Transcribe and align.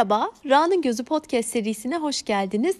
Merhaba, 0.00 0.30
Ra'nın 0.48 0.82
Gözü 0.82 1.04
Podcast 1.04 1.48
serisine 1.48 1.98
hoş 1.98 2.22
geldiniz. 2.22 2.76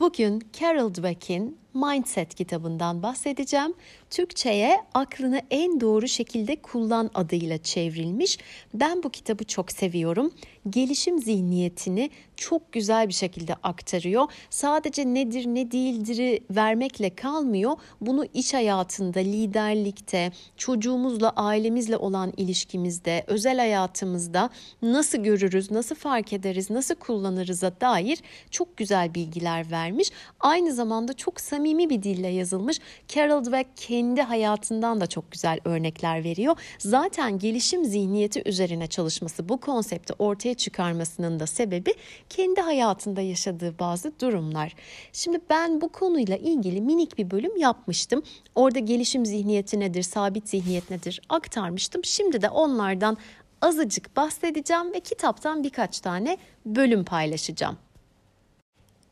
Bugün 0.00 0.42
Carol 0.60 0.94
Dweck'in 0.94 1.58
Mindset 1.74 2.34
kitabından 2.34 3.02
bahsedeceğim. 3.02 3.74
Türkçe'ye 4.10 4.80
aklını 4.94 5.40
en 5.50 5.80
doğru 5.80 6.08
şekilde 6.08 6.56
kullan 6.56 7.10
adıyla 7.14 7.58
çevrilmiş. 7.58 8.38
Ben 8.74 9.02
bu 9.02 9.10
kitabı 9.10 9.44
çok 9.44 9.72
seviyorum. 9.72 10.32
Gelişim 10.70 11.18
zihniyetini 11.18 12.10
çok 12.36 12.72
güzel 12.72 13.08
bir 13.08 13.12
şekilde 13.12 13.54
aktarıyor. 13.54 14.26
Sadece 14.50 15.14
nedir 15.14 15.46
ne 15.46 15.70
değildir'i 15.70 16.40
vermekle 16.50 17.14
kalmıyor. 17.14 17.76
Bunu 18.00 18.24
iş 18.34 18.54
hayatında, 18.54 19.18
liderlikte, 19.18 20.32
çocuğumuzla, 20.56 21.30
ailemizle 21.30 21.96
olan 21.96 22.32
ilişkimizde, 22.36 23.24
özel 23.26 23.58
hayatımızda 23.58 24.50
nasıl 24.82 25.18
görürüz, 25.18 25.70
nasıl 25.70 25.94
fark 25.94 26.32
ederiz, 26.32 26.70
nasıl 26.70 26.94
kullanırız'a 26.94 27.80
dair 27.80 28.18
çok 28.50 28.76
güzel 28.76 29.14
bilgiler 29.14 29.70
vermiş. 29.70 30.10
Aynı 30.40 30.72
zamanda 30.72 31.12
çok 31.12 31.40
samimi 31.40 31.63
bir 31.64 32.02
dille 32.02 32.28
yazılmış. 32.28 32.78
Carol 33.08 33.44
Dweck 33.44 33.68
kendi 33.76 34.22
hayatından 34.22 35.00
da 35.00 35.06
çok 35.06 35.32
güzel 35.32 35.60
örnekler 35.64 36.24
veriyor. 36.24 36.56
Zaten 36.78 37.38
gelişim 37.38 37.84
zihniyeti 37.84 38.42
üzerine 38.46 38.86
çalışması, 38.86 39.48
bu 39.48 39.60
konsepti 39.60 40.14
ortaya 40.18 40.54
çıkarmasının 40.54 41.40
da 41.40 41.46
sebebi 41.46 41.94
kendi 42.30 42.60
hayatında 42.60 43.20
yaşadığı 43.20 43.78
bazı 43.78 44.20
durumlar. 44.20 44.74
Şimdi 45.12 45.40
ben 45.50 45.80
bu 45.80 45.88
konuyla 45.88 46.36
ilgili 46.36 46.80
minik 46.80 47.18
bir 47.18 47.30
bölüm 47.30 47.56
yapmıştım. 47.56 48.22
Orada 48.54 48.78
gelişim 48.78 49.26
zihniyeti 49.26 49.80
nedir, 49.80 50.02
sabit 50.02 50.48
zihniyet 50.48 50.90
nedir 50.90 51.20
aktarmıştım. 51.28 52.04
Şimdi 52.04 52.42
de 52.42 52.48
onlardan 52.48 53.16
azıcık 53.62 54.16
bahsedeceğim 54.16 54.92
ve 54.94 55.00
kitaptan 55.00 55.64
birkaç 55.64 56.00
tane 56.00 56.38
bölüm 56.66 57.04
paylaşacağım. 57.04 57.76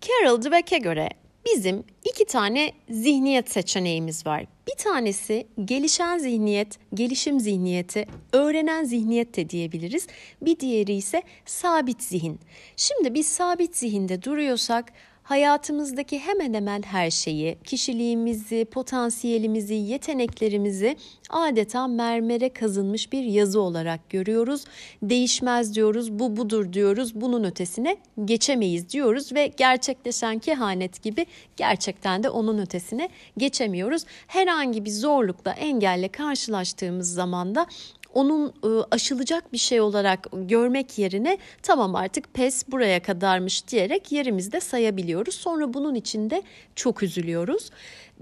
Carol 0.01 0.43
Dweck'e 0.43 0.79
göre 0.79 1.09
bizim 1.47 1.85
iki 2.11 2.25
tane 2.25 2.73
zihniyet 2.91 3.51
seçeneğimiz 3.51 4.27
var. 4.27 4.45
Bir 4.69 4.77
tanesi 4.85 5.47
gelişen 5.65 6.19
zihniyet, 6.19 6.79
gelişim 6.95 7.41
zihniyeti, 7.41 8.07
öğrenen 8.33 8.85
zihniyet 8.85 9.37
de 9.37 9.51
diyebiliriz. 9.51 10.07
Bir 10.43 10.61
diğeri 10.61 10.93
ise 10.93 11.23
sabit 11.45 12.03
zihin. 12.03 12.41
Şimdi 12.77 13.15
biz 13.15 13.27
sabit 13.27 13.77
zihinde 13.77 14.23
duruyorsak 14.23 14.93
hayatımızdaki 15.33 16.19
hemen 16.19 16.55
hemen 16.55 16.83
her 16.83 17.11
şeyi, 17.11 17.59
kişiliğimizi, 17.65 18.65
potansiyelimizi, 18.65 19.75
yeteneklerimizi 19.75 20.97
adeta 21.31 21.87
mermere 21.87 22.49
kazınmış 22.49 23.13
bir 23.13 23.25
yazı 23.25 23.61
olarak 23.61 24.11
görüyoruz. 24.11 24.65
Değişmez 25.03 25.75
diyoruz, 25.75 26.13
bu 26.19 26.37
budur 26.37 26.73
diyoruz, 26.73 27.15
bunun 27.15 27.45
ötesine 27.45 27.97
geçemeyiz 28.25 28.89
diyoruz 28.89 29.33
ve 29.33 29.47
gerçekleşen 29.47 30.39
kehanet 30.39 31.03
gibi 31.03 31.27
gerçekten 31.57 32.23
de 32.23 32.31
onun 32.31 32.59
ötesine 32.59 33.09
geçemiyoruz. 33.37 34.05
Herhangi 34.27 34.85
bir 34.85 34.91
zorlukla, 34.91 35.53
engelle 35.53 36.09
karşılaştığımız 36.09 37.15
zaman 37.15 37.55
da 37.55 37.67
onun 38.15 38.53
ıı, 38.65 38.87
aşılacak 38.91 39.53
bir 39.53 39.59
şey 39.59 39.81
olarak 39.81 40.29
görmek 40.33 40.99
yerine 40.99 41.39
tamam 41.63 41.95
artık 41.95 42.35
pes 42.35 42.69
buraya 42.69 43.03
kadarmış 43.03 43.69
diyerek 43.69 44.13
yerimizde 44.13 44.61
sayabiliyoruz. 44.61 45.35
Sonra 45.35 45.75
bunun 45.75 45.95
içinde 45.95 46.43
çok 46.77 47.03
üzülüyoruz. 47.03 47.71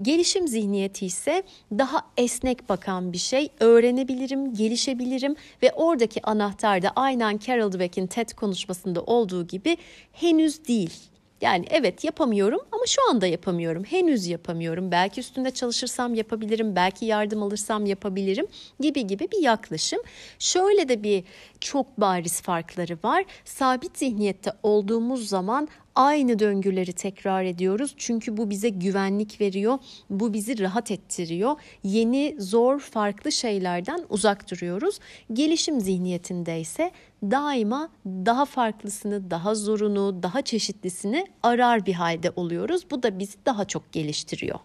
Gelişim 0.01 0.47
zihniyeti 0.47 1.05
ise 1.05 1.43
daha 1.71 2.01
esnek 2.17 2.69
bakan 2.69 3.13
bir 3.13 3.17
şey. 3.17 3.49
Öğrenebilirim, 3.59 4.53
gelişebilirim 4.53 5.35
ve 5.63 5.71
oradaki 5.71 6.25
anahtar 6.25 6.81
da 6.81 6.91
aynen 6.95 7.37
Carol 7.37 7.71
Dweck'in 7.71 8.07
TED 8.07 8.29
konuşmasında 8.29 9.01
olduğu 9.01 9.47
gibi 9.47 9.77
henüz 10.13 10.67
değil 10.67 11.10
yani 11.41 11.65
evet 11.69 12.03
yapamıyorum 12.03 12.59
ama 12.71 12.83
şu 12.87 13.09
anda 13.09 13.27
yapamıyorum. 13.27 13.83
Henüz 13.83 14.27
yapamıyorum. 14.27 14.91
Belki 14.91 15.19
üstünde 15.19 15.51
çalışırsam 15.51 16.13
yapabilirim. 16.13 16.75
Belki 16.75 17.05
yardım 17.05 17.43
alırsam 17.43 17.85
yapabilirim 17.85 18.47
gibi 18.79 19.07
gibi 19.07 19.27
bir 19.31 19.41
yaklaşım. 19.41 19.99
Şöyle 20.39 20.89
de 20.89 21.03
bir 21.03 21.23
çok 21.59 21.99
bariz 21.99 22.41
farkları 22.41 22.97
var. 23.03 23.25
Sabit 23.45 23.97
zihniyette 23.97 24.51
olduğumuz 24.63 25.27
zaman 25.27 25.67
aynı 25.95 26.39
döngüleri 26.39 26.93
tekrar 26.93 27.43
ediyoruz. 27.43 27.93
Çünkü 27.97 28.37
bu 28.37 28.49
bize 28.49 28.69
güvenlik 28.69 29.41
veriyor. 29.41 29.79
Bu 30.09 30.33
bizi 30.33 30.59
rahat 30.59 30.91
ettiriyor. 30.91 31.55
Yeni, 31.83 32.35
zor, 32.39 32.79
farklı 32.79 33.31
şeylerden 33.31 34.05
uzak 34.09 34.51
duruyoruz. 34.51 34.99
Gelişim 35.33 35.81
zihniyetinde 35.81 36.59
ise 36.59 36.91
daima 37.23 37.89
daha 38.05 38.45
farklısını, 38.45 39.31
daha 39.31 39.55
zorunu, 39.55 40.23
daha 40.23 40.41
çeşitlisini 40.41 41.27
arar 41.43 41.85
bir 41.85 41.93
halde 41.93 42.31
oluyoruz. 42.35 42.91
Bu 42.91 43.03
da 43.03 43.19
bizi 43.19 43.37
daha 43.45 43.65
çok 43.65 43.91
geliştiriyor. 43.91 44.59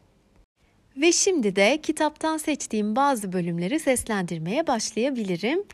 Ve 0.97 1.13
şimdi 1.13 1.57
de 1.57 1.81
kitaptan 1.83 2.37
seçtiğim 2.37 2.97
bazı 2.97 3.33
bölümleri 3.33 3.79
seslendirmeye 3.79 4.67
başlayabilirim. 4.67 5.65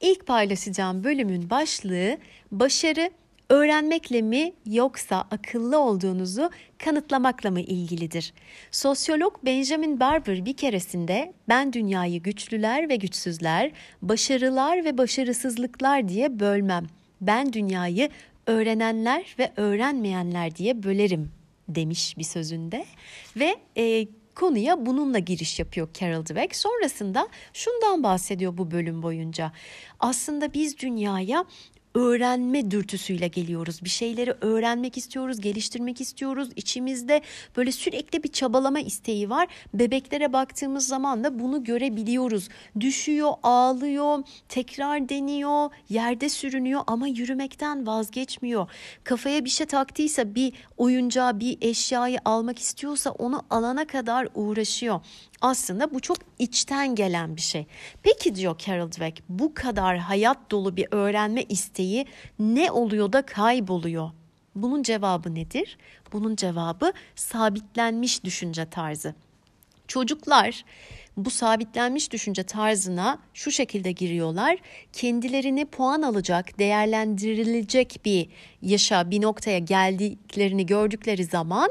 İlk 0.00 0.26
paylaşacağım 0.26 1.04
bölümün 1.04 1.50
başlığı 1.50 2.18
başarı 2.52 3.10
öğrenmekle 3.48 4.22
mi 4.22 4.52
yoksa 4.66 5.24
akıllı 5.30 5.78
olduğunuzu 5.78 6.50
kanıtlamakla 6.84 7.50
mı 7.50 7.60
ilgilidir? 7.60 8.32
Sosyolog 8.70 9.36
Benjamin 9.44 10.00
Barber 10.00 10.44
bir 10.44 10.56
keresinde 10.56 11.32
ben 11.48 11.72
dünyayı 11.72 12.22
güçlüler 12.22 12.88
ve 12.88 12.96
güçsüzler, 12.96 13.72
başarılar 14.02 14.84
ve 14.84 14.98
başarısızlıklar 14.98 16.08
diye 16.08 16.40
bölmem. 16.40 16.86
Ben 17.20 17.52
dünyayı 17.52 18.10
öğrenenler 18.46 19.36
ve 19.38 19.52
öğrenmeyenler 19.56 20.56
diye 20.56 20.82
bölerim 20.82 21.30
demiş 21.68 22.18
bir 22.18 22.24
sözünde 22.24 22.84
ve 23.36 23.56
e, 23.76 24.06
konuya 24.34 24.86
bununla 24.86 25.18
giriş 25.18 25.58
yapıyor 25.58 25.88
Carol 26.00 26.26
Dweck. 26.26 26.56
Sonrasında 26.56 27.28
şundan 27.52 28.02
bahsediyor 28.02 28.58
bu 28.58 28.70
bölüm 28.70 29.02
boyunca. 29.02 29.52
Aslında 30.00 30.54
biz 30.54 30.78
dünyaya 30.78 31.44
öğrenme 31.94 32.70
dürtüsüyle 32.70 33.28
geliyoruz. 33.28 33.84
Bir 33.84 33.88
şeyleri 33.88 34.34
öğrenmek 34.40 34.96
istiyoruz, 34.96 35.40
geliştirmek 35.40 36.00
istiyoruz. 36.00 36.48
İçimizde 36.56 37.22
böyle 37.56 37.72
sürekli 37.72 38.22
bir 38.22 38.28
çabalama 38.28 38.80
isteği 38.80 39.30
var. 39.30 39.48
Bebeklere 39.74 40.32
baktığımız 40.32 40.86
zaman 40.86 41.24
da 41.24 41.38
bunu 41.38 41.64
görebiliyoruz. 41.64 42.48
Düşüyor, 42.80 43.32
ağlıyor, 43.42 44.18
tekrar 44.48 45.08
deniyor, 45.08 45.70
yerde 45.88 46.28
sürünüyor 46.28 46.80
ama 46.86 47.08
yürümekten 47.08 47.86
vazgeçmiyor. 47.86 48.70
Kafaya 49.04 49.44
bir 49.44 49.50
şey 49.50 49.66
taktıysa 49.66 50.34
bir 50.34 50.52
oyuncağı, 50.76 51.40
bir 51.40 51.58
eşyayı 51.60 52.18
almak 52.24 52.58
istiyorsa 52.58 53.10
onu 53.10 53.42
alana 53.50 53.86
kadar 53.86 54.28
uğraşıyor. 54.34 55.00
Aslında 55.40 55.94
bu 55.94 56.00
çok 56.00 56.16
içten 56.38 56.94
gelen 56.94 57.36
bir 57.36 57.40
şey. 57.40 57.66
Peki 58.02 58.34
diyor 58.34 58.58
Carol 58.58 58.88
Dweck 58.88 59.22
bu 59.28 59.54
kadar 59.54 59.98
hayat 59.98 60.50
dolu 60.50 60.76
bir 60.76 60.86
öğrenme 60.90 61.42
isteği 61.42 61.81
ne 62.38 62.70
oluyor 62.70 63.12
da 63.12 63.22
kayboluyor? 63.22 64.10
Bunun 64.54 64.82
cevabı 64.82 65.34
nedir? 65.34 65.78
Bunun 66.12 66.36
cevabı 66.36 66.92
sabitlenmiş 67.14 68.24
düşünce 68.24 68.64
tarzı. 68.70 69.14
Çocuklar 69.88 70.64
bu 71.16 71.30
sabitlenmiş 71.30 72.12
düşünce 72.12 72.42
tarzına 72.42 73.18
şu 73.34 73.50
şekilde 73.50 73.92
giriyorlar. 73.92 74.58
Kendilerini 74.92 75.64
puan 75.64 76.02
alacak, 76.02 76.58
değerlendirilecek 76.58 78.00
bir 78.04 78.28
yaşa, 78.62 79.10
bir 79.10 79.22
noktaya 79.22 79.58
geldiklerini 79.58 80.66
gördükleri 80.66 81.24
zaman 81.24 81.70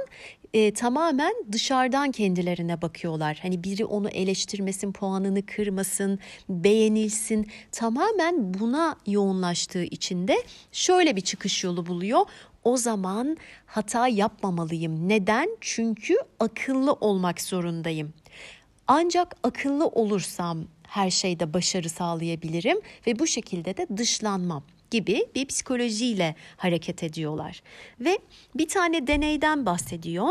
e, 0.54 0.74
tamamen 0.74 1.34
dışarıdan 1.52 2.12
kendilerine 2.12 2.82
bakıyorlar. 2.82 3.40
Hani 3.42 3.64
biri 3.64 3.86
onu 3.86 4.10
eleştirmesin, 4.10 4.92
puanını 4.92 5.46
kırmasın, 5.46 6.20
beğenilsin. 6.50 7.52
Tamamen 7.72 8.54
buna 8.54 8.96
yoğunlaştığı 9.08 9.84
için 9.84 10.28
de 10.28 10.44
şöyle 10.72 11.16
bir 11.16 11.22
çıkış 11.22 11.64
yolu 11.64 11.86
buluyor. 11.86 12.22
O 12.64 12.78
zaman 12.78 13.38
hata 13.66 14.08
yapmamalıyım. 14.08 15.10
Neden? 15.10 15.58
Çünkü 15.62 16.16
akıllı 16.40 16.94
olmak 16.94 17.42
zorundayım. 17.42 18.14
Ancak 18.88 19.36
akıllı 19.44 19.88
olursam 19.88 20.66
her 20.88 21.10
şeyde 21.10 21.54
başarı 21.54 21.90
sağlayabilirim 21.90 22.78
ve 23.08 23.20
bu 23.20 23.28
şekilde 23.28 23.78
de 23.78 23.88
dışlanmam 23.98 24.64
gibi 24.92 25.26
bir 25.36 25.46
psikolojiyle 25.46 26.36
hareket 26.58 27.04
ediyorlar. 27.04 27.64
Ve 28.00 28.20
bir 28.56 28.68
tane 28.68 29.08
deneyden 29.08 29.66
bahsediyor. 29.66 30.28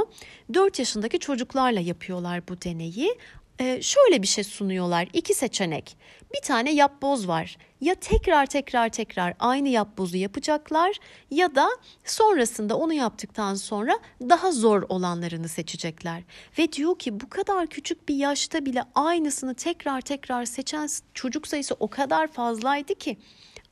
4 0.54 0.78
yaşındaki 0.78 1.18
çocuklarla 1.18 1.80
yapıyorlar 1.80 2.48
bu 2.48 2.62
deneyi. 2.62 3.18
Ee, 3.60 3.82
şöyle 3.82 4.22
bir 4.22 4.26
şey 4.26 4.44
sunuyorlar. 4.44 5.08
İki 5.12 5.34
seçenek. 5.34 5.96
Bir 6.34 6.40
tane 6.40 6.72
yapboz 6.72 7.28
var. 7.28 7.56
Ya 7.80 7.94
tekrar 7.94 8.46
tekrar 8.46 8.88
tekrar 8.88 9.34
aynı 9.38 9.68
yapbozu 9.68 10.16
yapacaklar 10.16 10.96
ya 11.30 11.54
da 11.54 11.68
sonrasında 12.04 12.76
onu 12.76 12.92
yaptıktan 12.92 13.54
sonra 13.54 13.98
daha 14.20 14.52
zor 14.52 14.82
olanlarını 14.88 15.48
seçecekler. 15.48 16.22
Ve 16.58 16.72
diyor 16.72 16.98
ki 16.98 17.20
bu 17.20 17.28
kadar 17.28 17.66
küçük 17.66 18.08
bir 18.08 18.14
yaşta 18.14 18.66
bile 18.66 18.82
aynısını 18.94 19.54
tekrar 19.54 20.00
tekrar 20.00 20.44
seçen 20.44 20.88
çocuk 21.14 21.48
sayısı 21.48 21.76
o 21.80 21.88
kadar 21.88 22.26
fazlaydı 22.32 22.94
ki. 22.94 23.16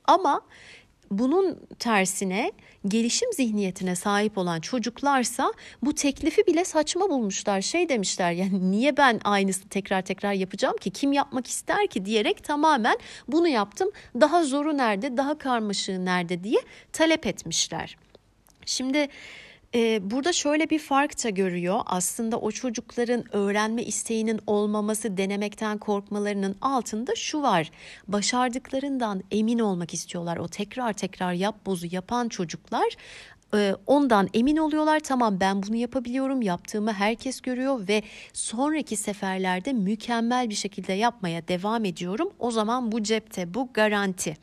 Ama 0.05 0.41
bunun 1.11 1.59
tersine 1.79 2.51
gelişim 2.87 3.33
zihniyetine 3.33 3.95
sahip 3.95 4.37
olan 4.37 4.59
çocuklarsa 4.59 5.53
bu 5.81 5.95
teklifi 5.95 6.47
bile 6.47 6.65
saçma 6.65 7.09
bulmuşlar. 7.09 7.61
Şey 7.61 7.89
demişler 7.89 8.31
yani 8.31 8.71
niye 8.71 8.97
ben 8.97 9.19
aynısını 9.23 9.69
tekrar 9.69 10.01
tekrar 10.01 10.33
yapacağım 10.33 10.77
ki 10.77 10.89
kim 10.89 11.13
yapmak 11.13 11.47
ister 11.47 11.87
ki 11.87 12.05
diyerek 12.05 12.43
tamamen 12.43 12.97
bunu 13.27 13.47
yaptım. 13.47 13.89
Daha 14.21 14.43
zoru 14.43 14.77
nerede 14.77 15.17
daha 15.17 15.37
karmaşığı 15.37 16.05
nerede 16.05 16.43
diye 16.43 16.59
talep 16.93 17.27
etmişler. 17.27 17.97
Şimdi 18.65 19.07
ee, 19.75 20.11
burada 20.11 20.33
şöyle 20.33 20.69
bir 20.69 20.79
fark 20.79 21.23
da 21.23 21.29
görüyor. 21.29 21.81
Aslında 21.85 22.39
o 22.39 22.51
çocukların 22.51 23.35
öğrenme 23.35 23.83
isteğinin 23.83 24.39
olmaması, 24.47 25.17
denemekten 25.17 25.77
korkmalarının 25.77 26.55
altında 26.61 27.15
şu 27.15 27.41
var. 27.41 27.71
Başardıklarından 28.07 29.23
emin 29.31 29.59
olmak 29.59 29.93
istiyorlar. 29.93 30.37
O 30.37 30.47
tekrar 30.47 30.93
tekrar 30.93 31.33
yap 31.33 31.65
bozu 31.65 31.87
yapan 31.91 32.29
çocuklar 32.29 32.95
e, 33.53 33.75
ondan 33.87 34.29
emin 34.33 34.57
oluyorlar. 34.57 34.99
Tamam 34.99 35.39
ben 35.39 35.63
bunu 35.63 35.75
yapabiliyorum. 35.75 36.41
Yaptığımı 36.41 36.93
herkes 36.93 37.41
görüyor 37.41 37.87
ve 37.87 38.03
sonraki 38.33 38.95
seferlerde 38.95 39.73
mükemmel 39.73 40.49
bir 40.49 40.55
şekilde 40.55 40.93
yapmaya 40.93 41.47
devam 41.47 41.85
ediyorum. 41.85 42.29
O 42.39 42.51
zaman 42.51 42.91
bu 42.91 43.03
cepte, 43.03 43.53
bu 43.53 43.69
garanti. 43.73 44.37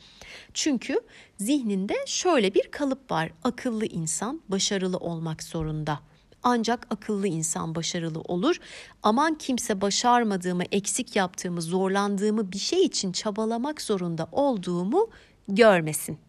Çünkü 0.53 0.99
zihninde 1.37 1.93
şöyle 2.05 2.53
bir 2.53 2.71
kalıp 2.71 3.11
var. 3.11 3.31
Akıllı 3.43 3.85
insan 3.85 4.41
başarılı 4.49 4.97
olmak 4.97 5.43
zorunda. 5.43 5.99
Ancak 6.43 6.87
akıllı 6.89 7.27
insan 7.27 7.75
başarılı 7.75 8.21
olur. 8.21 8.59
Aman 9.03 9.35
kimse 9.35 9.81
başarmadığımı, 9.81 10.63
eksik 10.71 11.15
yaptığımı, 11.15 11.61
zorlandığımı 11.61 12.51
bir 12.51 12.57
şey 12.57 12.83
için 12.85 13.11
çabalamak 13.11 13.81
zorunda 13.81 14.27
olduğumu 14.31 15.09
görmesin. 15.47 16.26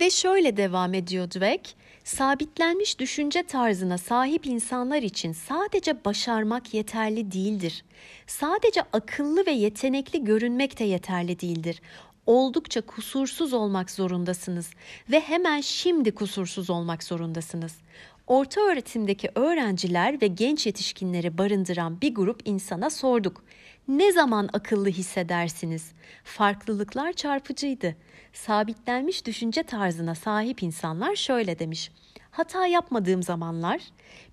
Ve 0.00 0.10
şöyle 0.10 0.56
devam 0.56 0.94
ediyor 0.94 1.30
Dweck, 1.30 1.74
sabitlenmiş 2.04 2.98
düşünce 2.98 3.42
tarzına 3.42 3.98
sahip 3.98 4.46
insanlar 4.46 5.02
için 5.02 5.32
sadece 5.32 6.04
başarmak 6.04 6.74
yeterli 6.74 7.32
değildir. 7.32 7.84
Sadece 8.26 8.82
akıllı 8.92 9.46
ve 9.46 9.50
yetenekli 9.50 10.24
görünmek 10.24 10.78
de 10.78 10.84
yeterli 10.84 11.40
değildir. 11.40 11.82
Oldukça 12.26 12.80
kusursuz 12.80 13.52
olmak 13.52 13.90
zorundasınız 13.90 14.70
ve 15.10 15.20
hemen 15.20 15.60
şimdi 15.60 16.14
kusursuz 16.14 16.70
olmak 16.70 17.02
zorundasınız. 17.02 17.76
Orta 18.26 18.60
öğretimdeki 18.60 19.30
öğrenciler 19.34 20.22
ve 20.22 20.26
genç 20.26 20.66
yetişkinleri 20.66 21.38
barındıran 21.38 22.00
bir 22.00 22.14
grup 22.14 22.40
insana 22.44 22.90
sorduk. 22.90 23.44
Ne 23.90 24.12
zaman 24.12 24.48
akıllı 24.52 24.88
hissedersiniz? 24.88 25.92
Farklılıklar 26.24 27.12
çarpıcıydı. 27.12 27.96
Sabitlenmiş 28.32 29.26
düşünce 29.26 29.62
tarzına 29.62 30.14
sahip 30.14 30.62
insanlar 30.62 31.16
şöyle 31.16 31.58
demiş. 31.58 31.90
Hata 32.30 32.66
yapmadığım 32.66 33.22
zamanlar, 33.22 33.80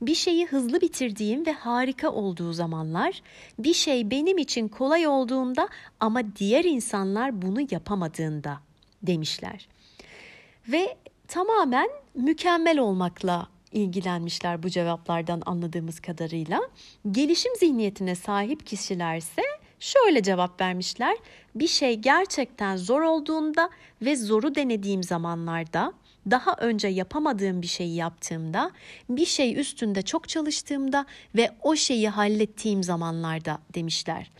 bir 0.02 0.16
şeyi 0.16 0.46
hızlı 0.48 0.82
bitirdiğim 0.82 1.46
ve 1.46 1.52
harika 1.52 2.10
olduğu 2.10 2.54
zamanlar, 2.54 3.22
bir 3.60 3.74
şey 3.74 4.12
benim 4.12 4.38
için 4.38 4.68
kolay 4.68 5.08
olduğunda 5.08 5.70
ama 6.00 6.36
diğer 6.36 6.64
insanlar 6.64 7.42
bunu 7.42 7.60
yapamadığında 7.72 8.60
demişler. 9.04 9.68
Ve 10.68 10.98
tamamen 11.28 11.90
mükemmel 12.16 12.80
olmakla 12.80 13.48
ilgilenmişler 13.72 14.64
bu 14.64 14.70
cevaplardan 14.70 15.42
anladığımız 15.46 16.00
kadarıyla. 16.00 16.62
Gelişim 17.12 17.56
zihniyetine 17.56 18.16
sahip 18.16 18.66
kişilerse 18.66 19.42
şöyle 19.80 20.24
cevap 20.24 20.62
vermişler. 20.62 21.18
Bir 21.56 21.68
şey 21.68 21.96
gerçekten 21.96 22.78
zor 22.78 23.02
olduğunda 23.02 23.70
ve 24.02 24.16
zoru 24.16 24.56
denediğim 24.56 25.04
zamanlarda 25.04 25.94
daha 26.32 26.56
önce 26.60 26.88
yapamadığım 26.88 27.62
bir 27.62 27.68
şeyi 27.68 27.96
yaptığımda, 27.96 28.72
bir 29.10 29.26
şey 29.26 29.60
üstünde 29.60 30.02
çok 30.02 30.30
çalıştığımda 30.30 31.06
ve 31.36 31.52
o 31.64 31.76
şeyi 31.76 32.10
hallettiğim 32.10 32.84
zamanlarda 32.84 33.60
demişler. 33.76 34.32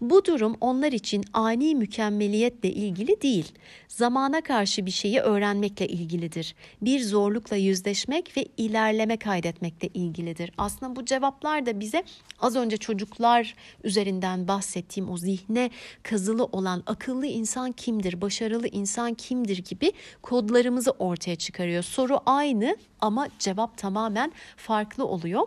Bu 0.00 0.24
durum 0.24 0.56
onlar 0.60 0.92
için 0.92 1.24
ani 1.32 1.74
mükemmeliyetle 1.74 2.72
ilgili 2.72 3.22
değil, 3.22 3.52
zamana 3.88 4.40
karşı 4.40 4.86
bir 4.86 4.90
şeyi 4.90 5.20
öğrenmekle 5.20 5.88
ilgilidir. 5.88 6.54
Bir 6.82 7.00
zorlukla 7.00 7.56
yüzleşmek 7.56 8.36
ve 8.36 8.46
ilerleme 8.56 9.16
kaydetmekle 9.16 9.88
ilgilidir. 9.88 10.52
Aslında 10.58 10.96
bu 10.96 11.04
cevaplar 11.04 11.66
da 11.66 11.80
bize 11.80 12.04
az 12.40 12.56
önce 12.56 12.76
çocuklar 12.76 13.54
üzerinden 13.84 14.48
bahsettiğim 14.48 15.10
o 15.10 15.16
zihne 15.16 15.70
kazılı 16.02 16.44
olan 16.44 16.82
akıllı 16.86 17.26
insan 17.26 17.72
kimdir, 17.72 18.20
başarılı 18.20 18.68
insan 18.68 19.14
kimdir 19.14 19.58
gibi 19.58 19.92
kodlarımızı 20.22 20.90
ortaya 20.90 21.31
çıkarıyor. 21.36 21.82
Soru 21.82 22.20
aynı 22.26 22.76
ama 23.00 23.28
cevap 23.38 23.78
tamamen 23.78 24.32
farklı 24.56 25.06
oluyor. 25.06 25.46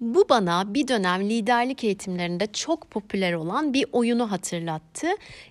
Bu 0.00 0.28
bana 0.28 0.74
bir 0.74 0.88
dönem 0.88 1.30
liderlik 1.30 1.84
eğitimlerinde 1.84 2.46
çok 2.52 2.90
popüler 2.90 3.32
olan 3.32 3.74
bir 3.74 3.86
oyunu 3.92 4.30
hatırlattı. 4.30 5.06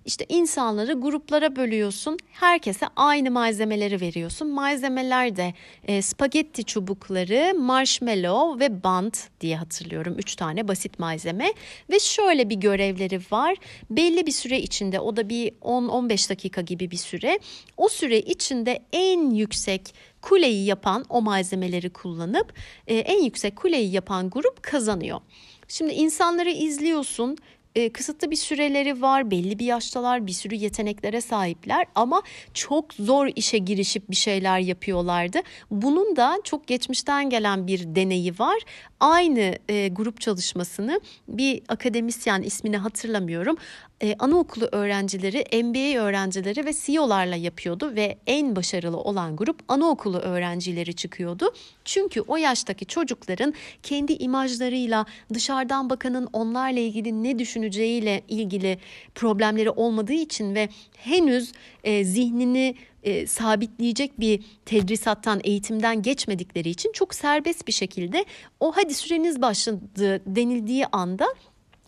İşte 0.06 0.25
insanları 0.30 0.94
gruplara 0.94 1.56
bölüyorsun, 1.56 2.18
herkese 2.31 2.86
aynı 2.96 3.31
malzemeleri 3.31 4.01
veriyorsun. 4.01 4.48
Malzemeler 4.48 5.36
de 5.36 5.54
e, 5.88 6.01
spagetti 6.01 6.63
çubukları, 6.63 7.57
marshmallow 7.60 8.66
ve 8.66 8.84
bant 8.84 9.28
diye 9.42 9.57
hatırlıyorum. 9.57 10.16
Üç 10.18 10.36
tane 10.36 10.68
basit 10.68 11.00
malzeme 11.00 11.54
ve 11.90 12.00
şöyle 12.00 12.50
bir 12.50 12.56
görevleri 12.56 13.22
var. 13.31 13.56
Belli 13.90 14.25
bir 14.25 14.31
süre 14.31 14.60
içinde 14.60 15.00
o 15.00 15.16
da 15.16 15.30
bir 15.30 15.52
10-15 15.52 16.30
dakika 16.30 16.62
gibi 16.62 16.92
bir 16.92 16.98
süre. 16.98 17.40
O 17.78 17.90
süre 17.90 18.19
içinde 18.19 18.80
en 18.94 19.30
yüksek 19.30 19.94
kuleyi 20.21 20.66
yapan 20.66 21.06
o 21.10 21.21
malzemeleri 21.21 21.89
kullanıp 21.89 22.54
e, 22.88 22.95
en 22.95 23.24
yüksek 23.24 23.56
kuleyi 23.56 23.92
yapan 23.92 24.30
grup 24.30 24.63
kazanıyor. 24.63 25.21
Şimdi 25.68 25.94
insanları 25.94 26.50
izliyorsun 26.50 27.38
e, 27.75 27.89
kısıtlı 27.89 28.31
bir 28.31 28.36
süreleri 28.36 29.01
var, 29.01 29.31
belli 29.31 29.60
bir 29.60 29.66
yaştalar, 29.66 30.27
bir 30.27 30.31
sürü 30.31 30.56
yeteneklere 30.56 31.21
sahipler 31.21 31.86
ama 31.95 32.21
çok 32.54 32.94
zor 32.94 33.27
işe 33.36 33.57
girişip 33.57 34.10
bir 34.10 34.16
şeyler 34.16 34.60
yapıyorlardı. 34.60 35.39
Bunun 35.71 36.16
da 36.16 36.39
çok 36.44 36.68
geçmişten 36.68 37.30
gelen 37.30 37.68
bir 37.68 37.95
deneyi 37.95 38.39
var. 38.39 38.57
Aynı 39.00 39.56
e, 39.69 39.88
grup 39.88 40.21
çalışmasını 40.21 41.01
bir 41.27 41.62
akademisyen 41.68 42.42
ismini 42.42 42.78
hatırlamıyorum 42.78 43.57
e, 44.04 44.16
anaokulu 44.19 44.69
öğrencileri, 44.71 45.64
MBA 45.64 46.02
öğrencileri 46.02 46.66
ve 46.66 46.73
CEO'larla 46.73 47.35
yapıyordu 47.35 47.95
ve 47.95 48.18
en 48.28 48.56
başarılı 48.56 48.97
olan 48.97 49.35
grup 49.35 49.59
anaokulu 49.68 50.18
öğrencileri 50.18 50.94
çıkıyordu. 50.94 51.54
Çünkü 51.85 52.21
o 52.21 52.38
yaştaki 52.38 52.85
çocukların 52.85 53.54
kendi 53.83 54.14
imajlarıyla 54.14 55.06
dışarıdan 55.33 55.90
bakanın 55.90 56.30
onlarla 56.33 56.80
ilgili 56.80 57.23
ne 57.23 57.40
düşüneceğiyle 57.59 58.21
ilgili 58.28 58.78
problemleri 59.16 59.69
olmadığı 59.69 60.13
için 60.13 60.56
ve 60.56 60.69
henüz 60.97 61.51
e, 61.83 62.04
zihnini 62.04 62.75
e, 63.04 63.28
sabitleyecek 63.28 64.19
bir 64.19 64.44
tedrisattan, 64.66 65.42
eğitimden 65.44 66.01
geçmedikleri 66.01 66.69
için 66.69 66.92
çok 66.92 67.16
serbest 67.16 67.68
bir 67.68 67.71
şekilde 67.73 68.25
o 68.59 68.71
hadi 68.71 68.94
süreniz 68.94 69.42
başladı 69.42 70.21
denildiği 70.25 70.85
anda 70.92 71.25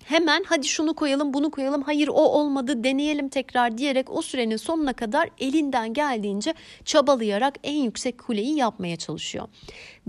hemen 0.03 0.43
hadi 0.47 0.67
şunu 0.67 0.93
koyalım 0.93 1.33
bunu 1.33 1.51
koyalım 1.51 1.81
hayır 1.81 2.07
o 2.07 2.21
olmadı 2.21 2.83
deneyelim 2.83 3.29
tekrar 3.29 3.77
diyerek 3.77 4.11
o 4.11 4.21
sürenin 4.21 4.57
sonuna 4.57 4.93
kadar 4.93 5.29
elinden 5.39 5.93
geldiğince 5.93 6.53
çabalayarak 6.85 7.55
en 7.63 7.83
yüksek 7.83 8.17
kuleyi 8.17 8.55
yapmaya 8.55 8.95
çalışıyor. 8.95 9.47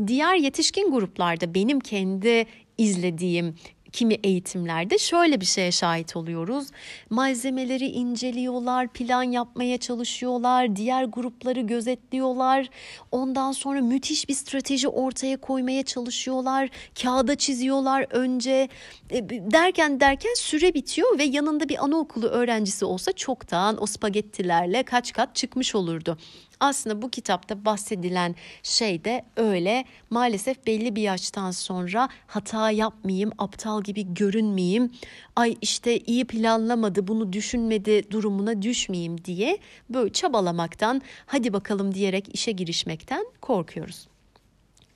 Diğer 0.06 0.34
yetişkin 0.34 0.90
gruplarda 0.90 1.54
benim 1.54 1.80
kendi 1.80 2.46
izlediğim 2.78 3.54
kimi 3.92 4.14
eğitimlerde 4.14 4.98
şöyle 4.98 5.40
bir 5.40 5.46
şeye 5.46 5.72
şahit 5.72 6.16
oluyoruz. 6.16 6.68
Malzemeleri 7.10 7.86
inceliyorlar, 7.86 8.88
plan 8.88 9.22
yapmaya 9.22 9.78
çalışıyorlar, 9.78 10.76
diğer 10.76 11.04
grupları 11.04 11.60
gözetliyorlar. 11.60 12.68
Ondan 13.12 13.52
sonra 13.52 13.80
müthiş 13.80 14.28
bir 14.28 14.34
strateji 14.34 14.88
ortaya 14.88 15.36
koymaya 15.36 15.82
çalışıyorlar. 15.82 16.68
Kağıda 17.02 17.34
çiziyorlar 17.34 18.06
önce. 18.10 18.68
E, 19.10 19.28
derken 19.28 20.00
derken 20.00 20.34
süre 20.36 20.74
bitiyor 20.74 21.18
ve 21.18 21.24
yanında 21.24 21.68
bir 21.68 21.84
anaokulu 21.84 22.26
öğrencisi 22.26 22.84
olsa 22.84 23.12
çoktan 23.12 23.82
o 23.82 23.86
spagettilerle 23.86 24.82
kaç 24.82 25.12
kat 25.12 25.34
çıkmış 25.34 25.74
olurdu. 25.74 26.18
Aslında 26.62 27.02
bu 27.02 27.10
kitapta 27.10 27.64
bahsedilen 27.64 28.34
şey 28.62 29.04
de 29.04 29.24
öyle. 29.36 29.84
Maalesef 30.10 30.66
belli 30.66 30.96
bir 30.96 31.02
yaştan 31.02 31.50
sonra 31.50 32.08
hata 32.26 32.70
yapmayayım, 32.70 33.32
aptal 33.38 33.82
gibi 33.82 34.14
görünmeyeyim. 34.14 34.92
Ay 35.36 35.56
işte 35.60 35.98
iyi 35.98 36.24
planlamadı, 36.24 37.08
bunu 37.08 37.32
düşünmedi 37.32 38.10
durumuna 38.10 38.62
düşmeyeyim 38.62 39.24
diye 39.24 39.58
böyle 39.90 40.12
çabalamaktan, 40.12 41.02
hadi 41.26 41.52
bakalım 41.52 41.94
diyerek 41.94 42.34
işe 42.34 42.52
girişmekten 42.52 43.26
korkuyoruz. 43.40 44.08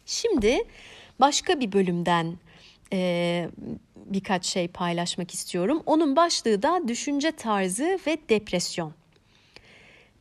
Şimdi 0.06 0.58
başka 1.20 1.60
bir 1.60 1.72
bölümden 1.72 2.36
e, 2.92 3.48
birkaç 3.96 4.46
şey 4.46 4.68
paylaşmak 4.68 5.34
istiyorum. 5.34 5.82
Onun 5.86 6.16
başlığı 6.16 6.62
da 6.62 6.88
düşünce 6.88 7.32
tarzı 7.32 7.98
ve 8.06 8.18
depresyon. 8.28 8.92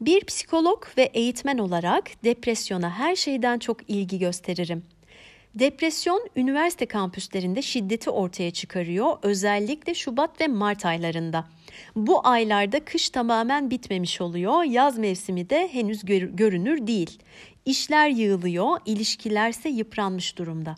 Bir 0.01 0.25
psikolog 0.25 0.85
ve 0.97 1.03
eğitmen 1.03 1.57
olarak 1.57 2.23
depresyona 2.23 2.89
her 2.89 3.15
şeyden 3.15 3.59
çok 3.59 3.89
ilgi 3.89 4.19
gösteririm. 4.19 4.83
Depresyon 5.55 6.27
üniversite 6.35 6.85
kampüslerinde 6.85 7.61
şiddeti 7.61 8.09
ortaya 8.09 8.51
çıkarıyor 8.51 9.17
özellikle 9.23 9.93
Şubat 9.93 10.41
ve 10.41 10.47
Mart 10.47 10.85
aylarında. 10.85 11.47
Bu 11.95 12.27
aylarda 12.27 12.85
kış 12.85 13.09
tamamen 13.09 13.69
bitmemiş 13.69 14.21
oluyor, 14.21 14.63
yaz 14.63 14.97
mevsimi 14.97 15.49
de 15.49 15.67
henüz 15.71 16.05
gör- 16.05 16.21
görünür 16.21 16.87
değil. 16.87 17.19
İşler 17.65 18.09
yığılıyor, 18.09 18.77
ilişkilerse 18.85 19.69
yıpranmış 19.69 20.37
durumda. 20.37 20.75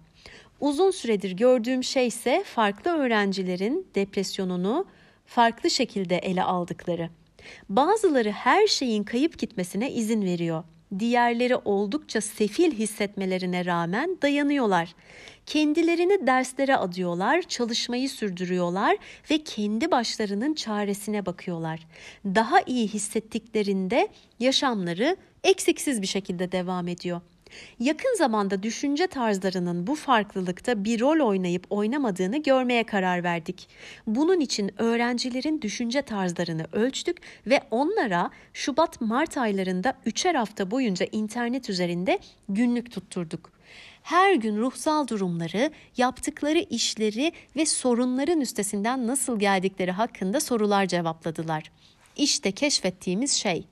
Uzun 0.60 0.92
süredir 0.92 1.32
gördüğüm 1.32 1.84
şey 1.84 2.08
ise 2.08 2.44
farklı 2.46 2.92
öğrencilerin 2.92 3.88
depresyonunu 3.96 4.86
farklı 5.26 5.70
şekilde 5.70 6.18
ele 6.18 6.44
aldıkları. 6.44 7.10
Bazıları 7.70 8.32
her 8.32 8.68
şeyin 8.68 9.04
kayıp 9.04 9.40
gitmesine 9.40 9.92
izin 9.92 10.22
veriyor. 10.22 10.64
Diğerleri 11.00 11.56
oldukça 11.56 12.22
sefil 12.22 12.72
hissetmelerine 12.72 13.66
rağmen 13.66 14.18
dayanıyorlar. 14.22 14.96
Kendilerini 15.46 16.28
derslere 16.28 16.76
adıyorlar, 16.76 17.42
çalışmayı 17.42 18.10
sürdürüyorlar 18.10 18.98
ve 19.32 19.44
kendi 19.44 19.92
başlarının 19.92 20.54
çaresine 20.54 21.26
bakıyorlar. 21.26 21.88
Daha 22.26 22.62
iyi 22.62 22.88
hissettiklerinde 22.88 24.08
yaşamları 24.40 25.18
eksiksiz 25.44 26.02
bir 26.02 26.08
şekilde 26.08 26.52
devam 26.52 26.88
ediyor. 26.88 27.22
Yakın 27.80 28.16
zamanda 28.18 28.64
düşünce 28.64 29.08
tarzlarının 29.08 29.88
bu 29.88 29.96
farklılıkta 29.96 30.84
bir 30.84 31.00
rol 31.00 31.28
oynayıp 31.28 31.66
oynamadığını 31.70 32.44
görmeye 32.44 32.84
karar 32.84 33.24
verdik. 33.24 33.68
Bunun 34.08 34.40
için 34.40 34.72
öğrencilerin 34.82 35.62
düşünce 35.62 36.02
tarzlarını 36.02 36.66
ölçtük 36.72 37.18
ve 37.48 37.62
onlara 37.72 38.32
Şubat-Mart 38.54 39.38
aylarında 39.38 39.94
üçer 40.06 40.36
hafta 40.36 40.72
boyunca 40.72 41.06
internet 41.12 41.70
üzerinde 41.70 42.20
günlük 42.50 42.92
tutturduk. 42.92 43.52
Her 44.04 44.34
gün 44.36 44.58
ruhsal 44.58 45.08
durumları, 45.08 45.72
yaptıkları 45.98 46.60
işleri 46.60 47.32
ve 47.56 47.66
sorunların 47.66 48.42
üstesinden 48.42 49.08
nasıl 49.08 49.40
geldikleri 49.40 49.92
hakkında 49.92 50.40
sorular 50.40 50.86
cevapladılar. 50.86 51.72
İşte 52.16 52.52
keşfettiğimiz 52.52 53.32
şey 53.32 53.66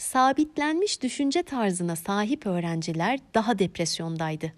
sabitlenmiş 0.00 1.02
düşünce 1.02 1.42
tarzına 1.42 1.96
sahip 1.96 2.46
öğrenciler 2.46 3.18
daha 3.34 3.58
depresyondaydı. 3.58 4.52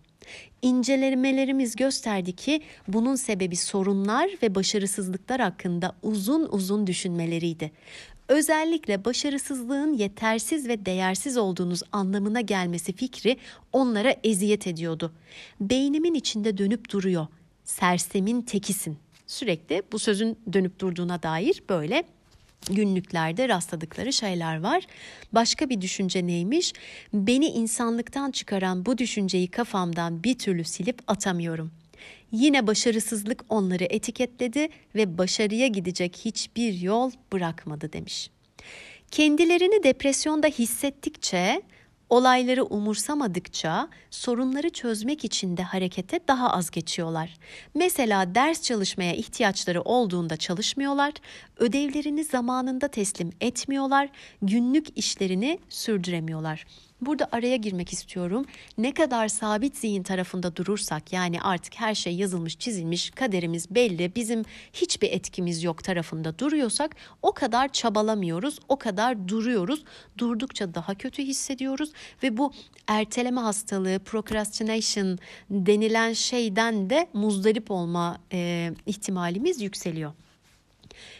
İncelemelerimiz 0.62 1.76
gösterdi 1.76 2.32
ki 2.32 2.60
bunun 2.88 3.14
sebebi 3.14 3.56
sorunlar 3.56 4.30
ve 4.42 4.54
başarısızlıklar 4.54 5.40
hakkında 5.40 5.96
uzun 6.02 6.48
uzun 6.50 6.86
düşünmeleriydi. 6.86 7.72
Özellikle 8.28 9.04
başarısızlığın 9.04 9.92
yetersiz 9.92 10.68
ve 10.68 10.86
değersiz 10.86 11.36
olduğunuz 11.36 11.82
anlamına 11.92 12.40
gelmesi 12.40 12.92
fikri 12.92 13.36
onlara 13.72 14.14
eziyet 14.24 14.66
ediyordu. 14.66 15.12
Beynimin 15.60 16.14
içinde 16.14 16.58
dönüp 16.58 16.90
duruyor. 16.90 17.26
Sersemin 17.64 18.42
tekisin. 18.42 18.98
Sürekli 19.26 19.82
bu 19.92 19.98
sözün 19.98 20.38
dönüp 20.52 20.78
durduğuna 20.78 21.22
dair 21.22 21.62
böyle 21.68 22.04
günlüklerde 22.70 23.48
rastladıkları 23.48 24.12
şeyler 24.12 24.60
var. 24.60 24.86
Başka 25.32 25.68
bir 25.68 25.80
düşünce 25.80 26.26
neymiş? 26.26 26.72
Beni 27.12 27.46
insanlıktan 27.46 28.30
çıkaran 28.30 28.86
bu 28.86 28.98
düşünceyi 28.98 29.48
kafamdan 29.48 30.24
bir 30.24 30.38
türlü 30.38 30.64
silip 30.64 30.98
atamıyorum. 31.06 31.70
Yine 32.32 32.66
başarısızlık 32.66 33.44
onları 33.48 33.84
etiketledi 33.84 34.68
ve 34.94 35.18
başarıya 35.18 35.66
gidecek 35.66 36.16
hiçbir 36.24 36.80
yol 36.80 37.10
bırakmadı 37.32 37.92
demiş. 37.92 38.30
Kendilerini 39.10 39.82
depresyonda 39.82 40.46
hissettikçe 40.46 41.62
Olayları 42.12 42.64
umursamadıkça 42.64 43.88
sorunları 44.10 44.70
çözmek 44.70 45.24
için 45.24 45.56
de 45.56 45.62
harekete 45.62 46.20
daha 46.28 46.50
az 46.50 46.70
geçiyorlar. 46.70 47.34
Mesela 47.74 48.34
ders 48.34 48.62
çalışmaya 48.62 49.14
ihtiyaçları 49.14 49.82
olduğunda 49.82 50.36
çalışmıyorlar, 50.36 51.12
ödevlerini 51.56 52.24
zamanında 52.24 52.88
teslim 52.88 53.30
etmiyorlar, 53.40 54.08
günlük 54.42 54.98
işlerini 54.98 55.58
sürdüremiyorlar. 55.68 56.66
Burada 57.02 57.28
araya 57.32 57.56
girmek 57.56 57.92
istiyorum. 57.92 58.44
Ne 58.78 58.94
kadar 58.94 59.28
sabit 59.28 59.76
zihin 59.76 60.02
tarafında 60.02 60.56
durursak 60.56 61.12
yani 61.12 61.42
artık 61.42 61.74
her 61.74 61.94
şey 61.94 62.14
yazılmış, 62.14 62.58
çizilmiş, 62.58 63.10
kaderimiz 63.10 63.74
belli, 63.74 64.12
bizim 64.16 64.42
hiçbir 64.72 65.10
etkimiz 65.10 65.62
yok 65.62 65.84
tarafında 65.84 66.38
duruyorsak 66.38 66.96
o 67.22 67.32
kadar 67.32 67.72
çabalamıyoruz, 67.72 68.58
o 68.68 68.78
kadar 68.78 69.28
duruyoruz. 69.28 69.84
Durdukça 70.18 70.74
daha 70.74 70.94
kötü 70.94 71.22
hissediyoruz 71.22 71.92
ve 72.22 72.36
bu 72.36 72.52
erteleme 72.88 73.40
hastalığı, 73.40 73.98
procrastination 73.98 75.18
denilen 75.50 76.12
şeyden 76.12 76.90
de 76.90 77.08
muzdarip 77.12 77.70
olma 77.70 78.18
e, 78.32 78.70
ihtimalimiz 78.86 79.60
yükseliyor. 79.62 80.12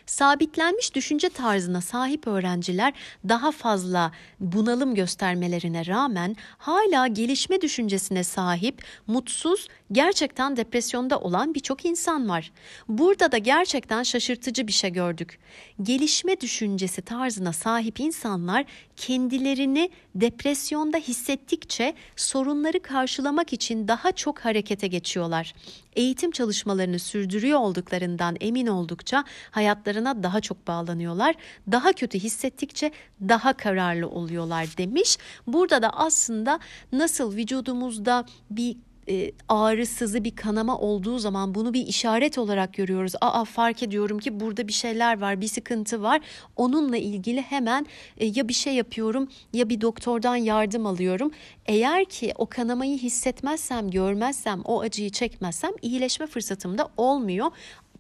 Sabitlenmiş 0.06 0.94
düşünce 0.94 1.28
tarzına 1.28 1.80
sahip 1.80 2.26
öğrenciler 2.26 2.92
daha 3.28 3.52
fazla 3.52 4.12
bunalım 4.40 4.94
göstermelerine 4.94 5.86
rağmen 5.86 6.36
hala 6.58 7.06
gelişme 7.06 7.60
düşüncesine 7.60 8.24
sahip, 8.24 8.84
mutsuz, 9.06 9.68
gerçekten 9.92 10.56
depresyonda 10.56 11.20
olan 11.20 11.54
birçok 11.54 11.84
insan 11.84 12.28
var. 12.28 12.52
Burada 12.88 13.32
da 13.32 13.38
gerçekten 13.38 14.02
şaşırtıcı 14.02 14.66
bir 14.66 14.72
şey 14.72 14.90
gördük. 14.92 15.38
Gelişme 15.82 16.40
düşüncesi 16.40 17.02
tarzına 17.02 17.52
sahip 17.52 18.00
insanlar 18.00 18.64
kendilerini 18.96 19.90
depresyonda 20.14 20.98
hissettikçe 20.98 21.94
sorunları 22.16 22.82
karşılamak 22.82 23.52
için 23.52 23.88
daha 23.88 24.12
çok 24.12 24.38
harekete 24.38 24.86
geçiyorlar. 24.86 25.54
Eğitim 25.96 26.30
çalışmalarını 26.30 26.98
sürdürüyor 26.98 27.58
olduklarından 27.58 28.36
emin 28.40 28.66
oldukça 28.66 29.24
hayatlarına 29.50 30.22
daha 30.22 30.40
çok 30.40 30.66
bağlanıyorlar. 30.66 31.34
Daha 31.72 31.92
kötü 31.92 32.18
hissettikçe 32.18 32.92
daha 33.20 33.52
kararlı 33.52 34.08
oluyorlar 34.08 34.68
demiş. 34.78 35.18
Burada 35.46 35.82
da 35.82 35.90
aslında 35.90 36.60
nasıl 36.92 37.36
vücudumuzda 37.36 38.24
bir 38.50 38.76
e, 39.12 39.32
ağrısızı 39.48 40.24
bir 40.24 40.36
kanama 40.36 40.78
olduğu 40.78 41.18
zaman 41.18 41.54
bunu 41.54 41.74
bir 41.74 41.86
işaret 41.86 42.38
olarak 42.38 42.74
görüyoruz. 42.74 43.12
Aa 43.20 43.44
fark 43.44 43.82
ediyorum 43.82 44.18
ki 44.18 44.40
burada 44.40 44.68
bir 44.68 44.72
şeyler 44.72 45.20
var, 45.20 45.40
bir 45.40 45.48
sıkıntı 45.48 46.02
var. 46.02 46.20
Onunla 46.56 46.96
ilgili 46.96 47.42
hemen 47.42 47.86
e, 48.18 48.26
ya 48.26 48.48
bir 48.48 48.54
şey 48.54 48.74
yapıyorum 48.74 49.28
ya 49.52 49.68
bir 49.68 49.80
doktordan 49.80 50.36
yardım 50.36 50.86
alıyorum. 50.86 51.30
Eğer 51.66 52.04
ki 52.04 52.32
o 52.36 52.46
kanamayı 52.46 52.98
hissetmezsem, 52.98 53.90
görmezsem, 53.90 54.60
o 54.64 54.80
acıyı 54.80 55.10
çekmezsem 55.10 55.70
iyileşme 55.82 56.26
fırsatım 56.26 56.78
da 56.78 56.88
olmuyor. 56.96 57.50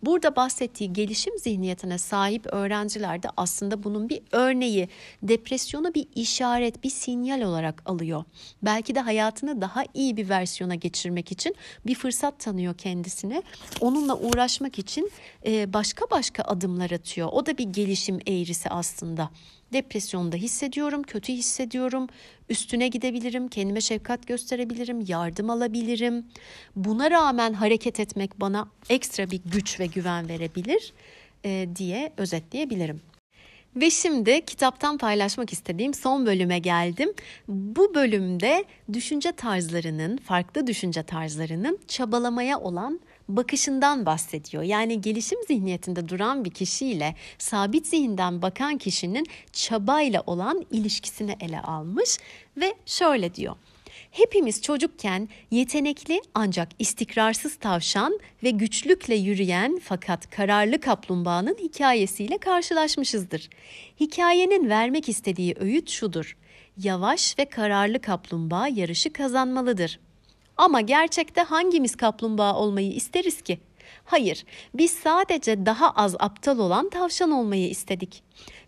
Burada 0.02 0.36
bahsettiği 0.36 0.92
gelişim 0.92 1.38
zihniyetine 1.38 1.98
sahip 1.98 2.46
öğrenciler 2.46 3.22
de 3.22 3.28
aslında 3.36 3.84
bunun 3.84 4.08
bir 4.08 4.20
örneği. 4.32 4.88
Depresyonu 5.22 5.94
bir 5.94 6.06
işaret, 6.14 6.84
bir 6.84 6.90
sinyal 6.90 7.40
olarak 7.40 7.82
alıyor. 7.86 8.24
Belki 8.62 8.94
de 8.94 9.00
hayatını 9.00 9.60
daha 9.60 9.84
iyi 9.94 10.16
bir 10.16 10.28
versiyona 10.28 10.74
geçirmek 10.74 11.32
için 11.32 11.54
bir 11.86 11.94
fırsat 11.94 12.38
tanıyor 12.38 12.74
kendisine. 12.74 13.42
Onunla 13.80 14.18
uğraşmak 14.18 14.78
için 14.78 15.10
başka 15.46 16.10
başka 16.10 16.42
adımlar 16.42 16.90
atıyor. 16.90 17.28
O 17.32 17.46
da 17.46 17.58
bir 17.58 17.64
gelişim 17.64 18.18
eğrisi 18.26 18.68
aslında. 18.68 19.30
Depresyonda 19.72 20.36
hissediyorum, 20.36 21.02
kötü 21.02 21.32
hissediyorum, 21.32 22.06
üstüne 22.48 22.88
gidebilirim, 22.88 23.48
kendime 23.48 23.80
şefkat 23.80 24.26
gösterebilirim, 24.26 25.04
yardım 25.08 25.50
alabilirim. 25.50 26.26
Buna 26.76 27.10
rağmen 27.10 27.52
hareket 27.52 28.00
etmek 28.00 28.40
bana 28.40 28.68
ekstra 28.90 29.30
bir 29.30 29.40
güç 29.44 29.80
ve 29.80 29.86
güven 29.86 30.28
verebilir 30.28 30.92
e, 31.44 31.68
diye 31.76 32.12
özetleyebilirim. 32.16 33.00
Ve 33.76 33.90
şimdi 33.90 34.44
kitaptan 34.44 34.98
paylaşmak 34.98 35.52
istediğim 35.52 35.94
son 35.94 36.26
bölüme 36.26 36.58
geldim. 36.58 37.12
Bu 37.48 37.94
bölümde 37.94 38.64
düşünce 38.92 39.32
tarzlarının, 39.32 40.16
farklı 40.16 40.66
düşünce 40.66 41.02
tarzlarının 41.02 41.78
çabalamaya 41.88 42.60
olan 42.60 43.00
bakışından 43.36 44.06
bahsediyor. 44.06 44.62
Yani 44.62 45.00
gelişim 45.00 45.38
zihniyetinde 45.48 46.08
duran 46.08 46.44
bir 46.44 46.50
kişiyle 46.50 47.14
sabit 47.38 47.86
zihinden 47.86 48.42
bakan 48.42 48.78
kişinin 48.78 49.26
çabayla 49.52 50.22
olan 50.26 50.66
ilişkisini 50.70 51.36
ele 51.40 51.60
almış 51.60 52.18
ve 52.56 52.74
şöyle 52.86 53.34
diyor. 53.34 53.56
Hepimiz 54.10 54.62
çocukken 54.62 55.28
yetenekli 55.50 56.20
ancak 56.34 56.68
istikrarsız 56.78 57.56
tavşan 57.56 58.18
ve 58.42 58.50
güçlükle 58.50 59.14
yürüyen 59.14 59.80
fakat 59.84 60.30
kararlı 60.30 60.80
kaplumbağanın 60.80 61.56
hikayesiyle 61.60 62.38
karşılaşmışızdır. 62.38 63.48
Hikayenin 64.00 64.68
vermek 64.68 65.08
istediği 65.08 65.54
öğüt 65.60 65.90
şudur. 65.90 66.36
Yavaş 66.76 67.38
ve 67.38 67.44
kararlı 67.44 68.00
kaplumbağa 68.00 68.68
yarışı 68.68 69.12
kazanmalıdır. 69.12 69.98
Ama 70.62 70.80
gerçekte 70.80 71.40
hangimiz 71.40 71.96
kaplumbağa 71.96 72.56
olmayı 72.56 72.92
isteriz 72.92 73.42
ki? 73.42 73.58
Hayır, 74.04 74.44
biz 74.74 74.90
sadece 74.90 75.66
daha 75.66 75.90
az 75.90 76.14
aptal 76.18 76.58
olan 76.58 76.90
tavşan 76.90 77.30
olmayı 77.30 77.68
istedik. 77.68 78.22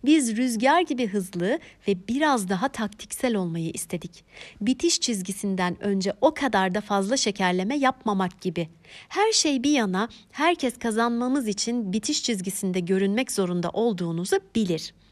Biz 0.05 0.37
rüzgar 0.37 0.81
gibi 0.81 1.07
hızlı 1.07 1.59
ve 1.89 2.09
biraz 2.09 2.49
daha 2.49 2.69
taktiksel 2.69 3.35
olmayı 3.35 3.71
istedik. 3.71 4.25
Bitiş 4.61 5.01
çizgisinden 5.01 5.83
önce 5.83 6.13
o 6.21 6.35
kadar 6.35 6.75
da 6.75 6.81
fazla 6.81 7.17
şekerleme 7.17 7.77
yapmamak 7.77 8.41
gibi. 8.41 8.69
Her 9.09 9.33
şey 9.33 9.63
bir 9.63 9.73
yana 9.73 10.09
herkes 10.31 10.79
kazanmamız 10.79 11.49
için 11.49 11.93
bitiş 11.93 12.23
çizgisinde 12.23 12.81
görünmek 12.81 13.33
zorunda 13.33 13.71
olduğunuzu 13.71 14.37
bilir.'' 14.55 15.04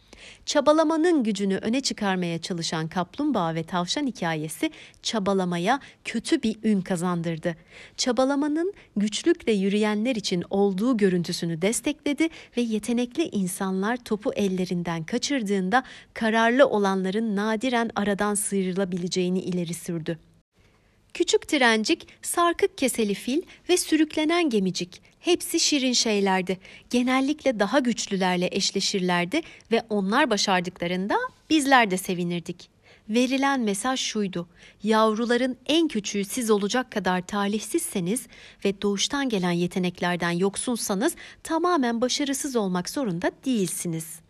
Çabalamanın 0.47 1.23
gücünü 1.23 1.57
öne 1.57 1.81
çıkarmaya 1.81 2.39
çalışan 2.39 2.89
kaplumbağa 2.89 3.55
ve 3.55 3.63
tavşan 3.63 4.07
hikayesi 4.07 4.71
çabalamaya 5.03 5.81
kötü 6.05 6.43
bir 6.43 6.57
ün 6.65 6.81
kazandırdı. 6.81 7.57
Çabalamanın 7.97 8.73
güçlükle 8.97 9.53
yürüyenler 9.53 10.17
için 10.17 10.45
olduğu 10.51 10.97
görüntüsünü 10.97 11.63
destekledi 11.63 12.29
ve 12.57 12.61
yetenekli 12.61 13.23
insanlar 13.23 13.97
topu 13.97 14.33
ellerinden 14.33 15.05
kaçırdığında 15.05 15.83
kararlı 16.15 16.67
olanların 16.67 17.37
nadiren 17.37 17.91
aradan 17.95 18.35
sıyrılabileceğini 18.35 19.41
ileri 19.41 19.75
sürdü. 19.75 20.19
Küçük 21.15 21.49
trencik, 21.49 22.09
sarkık 22.23 22.79
keseli 22.79 23.15
fil 23.15 23.43
ve 23.69 23.77
sürüklenen 23.77 24.51
gemicik 24.51 25.12
hepsi 25.23 25.61
şirin 25.61 25.93
şeylerdi. 25.93 26.59
Genellikle 26.91 27.59
daha 27.59 27.79
güçlülerle 27.79 28.49
eşleşirlerdi 28.53 29.41
ve 29.73 29.83
onlar 29.91 30.31
başardıklarında 30.31 31.17
bizler 31.51 31.91
de 31.91 31.97
sevinirdik. 31.97 32.71
Verilen 33.09 33.61
mesaj 33.61 34.01
şuydu. 34.01 34.49
Yavruların 34.83 35.57
en 35.67 35.89
küçüğü 35.89 36.25
siz 36.25 36.51
olacak 36.51 36.91
kadar 36.91 37.27
talihsizseniz 37.27 38.27
ve 38.65 38.83
doğuştan 38.83 39.29
gelen 39.29 39.51
yeteneklerden 39.51 40.31
yoksunsanız 40.31 41.15
tamamen 41.43 42.01
başarısız 42.01 42.57
olmak 42.57 42.91
zorunda 42.91 43.33
değilsiniz. 43.45 44.22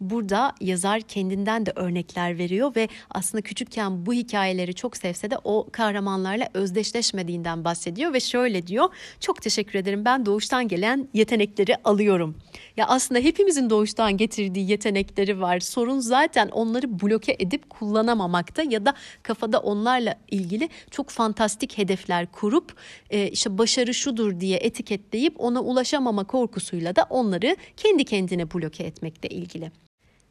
Burada 0.00 0.54
yazar 0.60 1.00
kendinden 1.00 1.66
de 1.66 1.72
örnekler 1.76 2.38
veriyor 2.38 2.76
ve 2.76 2.88
aslında 3.10 3.42
küçükken 3.42 4.06
bu 4.06 4.12
hikayeleri 4.12 4.74
çok 4.74 4.96
sevse 4.96 5.30
de 5.30 5.38
o 5.44 5.68
kahramanlarla 5.72 6.48
özdeşleşmediğinden 6.54 7.64
bahsediyor 7.64 8.12
ve 8.12 8.20
şöyle 8.20 8.66
diyor. 8.66 8.88
Çok 9.20 9.42
teşekkür 9.42 9.78
ederim 9.78 10.04
ben 10.04 10.26
doğuştan 10.26 10.68
gelen 10.68 11.08
yetenekleri 11.14 11.76
alıyorum. 11.84 12.36
Ya 12.76 12.86
aslında 12.86 13.20
hepimizin 13.20 13.70
doğuştan 13.70 14.16
getirdiği 14.16 14.70
yetenekleri 14.70 15.40
var. 15.40 15.60
Sorun 15.60 15.98
zaten 16.00 16.48
onları 16.48 17.00
bloke 17.00 17.36
edip 17.38 17.70
kullanamamakta 17.70 18.62
ya 18.62 18.86
da 18.86 18.94
kafada 19.22 19.58
onlarla 19.58 20.14
ilgili 20.30 20.68
çok 20.90 21.10
fantastik 21.10 21.78
hedefler 21.78 22.26
kurup 22.32 22.74
e, 23.10 23.28
işte 23.28 23.58
başarı 23.58 23.94
şudur 23.94 24.40
diye 24.40 24.58
etiketleyip 24.58 25.34
ona 25.38 25.60
ulaşamama 25.60 26.24
korkusuyla 26.24 26.96
da 26.96 27.06
onları 27.10 27.56
kendi 27.76 28.04
kendine 28.04 28.50
bloke 28.50 28.84
etmekle 28.84 29.28
ilgili. 29.28 29.87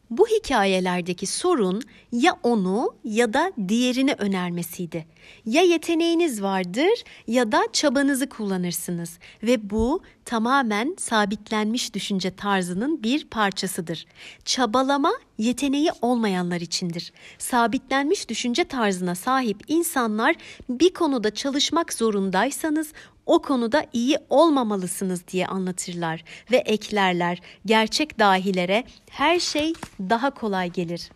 Bu 0.09 0.27
hikayelerdeki 0.27 1.27
sorun 1.27 1.81
ya 2.11 2.37
onu 2.43 2.95
ya 3.03 3.33
da 3.33 3.51
diğerini 3.67 4.13
önermesiydi. 4.13 5.05
Ya 5.45 5.61
yeteneğiniz 5.61 6.41
vardır 6.41 7.03
ya 7.27 7.51
da 7.51 7.63
çabanızı 7.73 8.29
kullanırsınız 8.29 9.19
ve 9.43 9.69
bu 9.69 10.01
tamamen 10.25 10.95
sabitlenmiş 10.99 11.93
düşünce 11.93 12.35
tarzının 12.35 13.03
bir 13.03 13.25
parçasıdır. 13.25 14.05
Çabalama 14.45 15.11
yeteneği 15.37 15.89
olmayanlar 16.01 16.61
içindir. 16.61 17.13
Sabitlenmiş 17.37 18.29
düşünce 18.29 18.63
tarzına 18.63 19.15
sahip 19.15 19.63
insanlar 19.67 20.35
bir 20.69 20.93
konuda 20.93 21.33
çalışmak 21.33 21.93
zorundaysanız 21.93 22.93
o 23.27 23.41
konuda 23.41 23.85
iyi 23.93 24.17
olmamalısınız 24.29 25.27
diye 25.27 25.47
anlatırlar 25.47 26.23
ve 26.51 26.57
eklerler. 26.57 27.41
Gerçek 27.65 28.19
dahilere 28.19 28.83
her 29.09 29.39
şey 29.39 29.73
daha 29.99 30.29
kolay 30.29 30.71
gelir. 30.71 31.11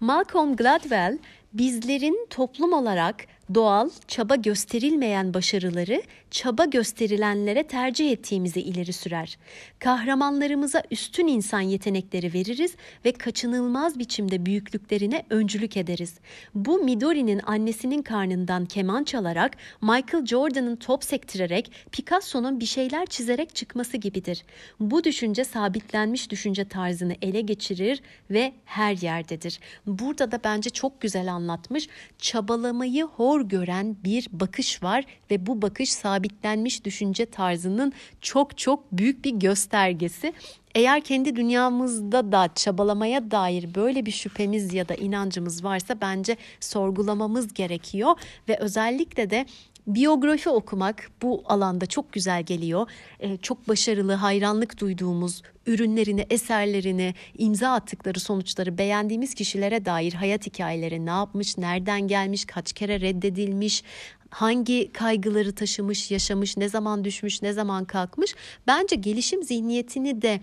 Malcolm 0.00 0.56
Gladwell 0.56 1.18
bizlerin 1.52 2.26
toplum 2.30 2.72
olarak 2.72 3.16
doğal, 3.54 3.90
çaba 4.08 4.36
gösterilmeyen 4.36 5.34
başarıları 5.34 6.02
çaba 6.30 6.64
gösterilenlere 6.64 7.62
tercih 7.62 8.12
ettiğimizi 8.12 8.60
ileri 8.60 8.92
sürer. 8.92 9.38
Kahramanlarımıza 9.78 10.82
üstün 10.90 11.26
insan 11.26 11.60
yetenekleri 11.60 12.34
veririz 12.34 12.74
ve 13.04 13.12
kaçınılmaz 13.12 13.98
biçimde 13.98 14.46
büyüklüklerine 14.46 15.24
öncülük 15.30 15.76
ederiz. 15.76 16.14
Bu 16.54 16.78
Midori'nin 16.78 17.40
annesinin 17.46 18.02
karnından 18.02 18.66
keman 18.66 19.04
çalarak, 19.04 19.56
Michael 19.82 20.26
Jordan'ın 20.26 20.76
top 20.76 21.04
sektirerek, 21.04 21.72
Picasso'nun 21.92 22.60
bir 22.60 22.66
şeyler 22.66 23.06
çizerek 23.06 23.54
çıkması 23.54 23.96
gibidir. 23.96 24.44
Bu 24.80 25.04
düşünce 25.04 25.44
sabitlenmiş 25.44 26.30
düşünce 26.30 26.64
tarzını 26.64 27.14
ele 27.22 27.40
geçirir 27.40 28.02
ve 28.30 28.52
her 28.64 28.96
yerdedir. 28.96 29.60
Burada 29.86 30.32
da 30.32 30.40
bence 30.44 30.70
çok 30.70 31.00
güzel 31.00 31.32
anlatmış. 31.32 31.88
Çabalamayı 32.18 33.04
hor 33.04 33.39
gören 33.48 33.96
bir 34.04 34.28
bakış 34.32 34.82
var 34.82 35.04
ve 35.30 35.46
bu 35.46 35.62
bakış 35.62 35.92
sabitlenmiş 35.92 36.84
düşünce 36.84 37.26
tarzının 37.26 37.92
çok 38.20 38.58
çok 38.58 38.92
büyük 38.92 39.24
bir 39.24 39.30
göstergesi. 39.30 40.32
Eğer 40.74 41.00
kendi 41.00 41.36
dünyamızda 41.36 42.32
da 42.32 42.48
çabalamaya 42.54 43.30
dair 43.30 43.74
böyle 43.74 44.06
bir 44.06 44.10
şüphemiz 44.10 44.74
ya 44.74 44.88
da 44.88 44.94
inancımız 44.94 45.64
varsa 45.64 46.00
bence 46.00 46.36
sorgulamamız 46.60 47.54
gerekiyor 47.54 48.14
ve 48.48 48.56
özellikle 48.58 49.30
de 49.30 49.46
biyografi 49.94 50.48
okumak 50.48 51.10
bu 51.22 51.42
alanda 51.46 51.86
çok 51.86 52.12
güzel 52.12 52.42
geliyor. 52.42 52.90
Ee, 53.20 53.36
çok 53.36 53.68
başarılı, 53.68 54.12
hayranlık 54.12 54.80
duyduğumuz 54.80 55.42
ürünlerini, 55.66 56.26
eserlerini, 56.30 57.14
imza 57.38 57.72
attıkları 57.72 58.20
sonuçları 58.20 58.78
beğendiğimiz 58.78 59.34
kişilere 59.34 59.84
dair 59.84 60.12
hayat 60.12 60.46
hikayeleri 60.46 61.06
ne 61.06 61.10
yapmış, 61.10 61.58
nereden 61.58 62.08
gelmiş, 62.08 62.44
kaç 62.44 62.72
kere 62.72 63.00
reddedilmiş, 63.00 63.82
hangi 64.30 64.92
kaygıları 64.92 65.54
taşımış, 65.54 66.10
yaşamış, 66.10 66.56
ne 66.56 66.68
zaman 66.68 67.04
düşmüş, 67.04 67.42
ne 67.42 67.52
zaman 67.52 67.84
kalkmış. 67.84 68.34
Bence 68.66 68.96
gelişim 68.96 69.42
zihniyetini 69.42 70.22
de 70.22 70.40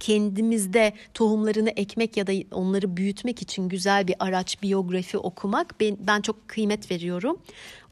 kendimizde 0.00 0.92
tohumlarını 1.14 1.70
ekmek 1.70 2.16
ya 2.16 2.26
da 2.26 2.32
onları 2.52 2.96
büyütmek 2.96 3.42
için 3.42 3.68
güzel 3.68 4.08
bir 4.08 4.14
araç 4.18 4.62
biyografi 4.62 5.18
okumak 5.18 5.80
ben, 5.80 5.96
ben 6.00 6.20
çok 6.20 6.48
kıymet 6.48 6.90
veriyorum. 6.90 7.38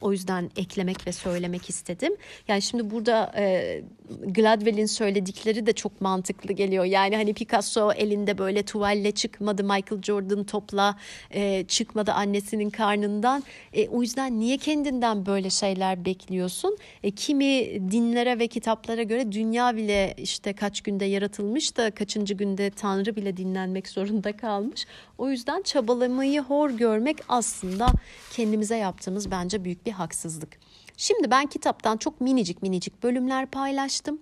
O 0.01 0.13
yüzden 0.13 0.51
eklemek 0.57 1.07
ve 1.07 1.13
söylemek 1.13 1.71
istedim. 1.71 2.17
Yani 2.49 2.63
şimdi 2.63 2.91
burada 2.91 3.33
e, 3.37 3.83
Gladwell'in 4.27 4.87
söyledikleri 4.87 5.67
de 5.67 5.73
çok 5.73 6.01
mantıklı 6.01 6.53
geliyor. 6.53 6.85
Yani 6.85 7.17
hani 7.17 7.35
Picasso 7.35 7.93
elinde 7.93 8.39
böyle 8.39 8.63
tuvalle 8.63 9.13
çıkmadı, 9.13 9.65
Michael 9.65 10.03
Jordan 10.03 10.45
topla 10.45 10.97
e, 11.31 11.65
çıkmadı 11.65 12.13
annesinin 12.13 12.71
karnından. 12.71 13.43
E, 13.73 13.89
o 13.89 14.03
yüzden 14.03 14.41
niye 14.41 14.59
kendinden 14.59 15.27
böyle 15.27 15.51
şeyler 15.51 16.05
bekliyorsun? 16.05 16.79
E, 17.03 17.11
kimi 17.11 17.65
dinlere 17.91 18.39
ve 18.39 18.47
kitaplara 18.47 19.03
göre 19.03 19.33
dünya 19.33 19.77
bile 19.77 20.15
işte 20.19 20.53
kaç 20.53 20.81
günde 20.81 21.05
yaratılmış 21.05 21.77
da 21.77 21.91
kaçıncı 21.91 22.35
günde 22.35 22.71
Tanrı 22.71 23.17
bile 23.17 23.37
dinlenmek 23.37 23.89
zorunda 23.89 24.37
kalmış. 24.37 24.87
O 25.19 25.31
yüzden 25.31 25.63
çabalamayı 25.63 26.41
hor 26.41 26.71
görmek 26.71 27.17
aslında 27.29 27.87
kendimize 28.33 28.77
yaptığımız 28.77 29.31
bence 29.31 29.65
bir 29.87 29.93
haksızlık. 29.93 30.59
Şimdi 30.97 31.31
ben 31.31 31.47
kitaptan 31.47 31.97
çok 31.97 32.21
minicik 32.21 32.63
minicik 32.63 33.03
bölümler 33.03 33.47
paylaştım. 33.47 34.21